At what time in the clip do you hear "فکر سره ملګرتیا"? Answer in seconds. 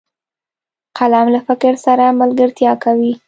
1.47-2.71